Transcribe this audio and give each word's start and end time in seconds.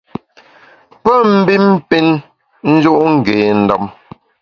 Pe 1.03 1.13
mbin 1.35 1.65
pin 1.89 2.07
nju’ 2.71 2.93
ngé 3.15 3.37
ndem. 3.61 3.83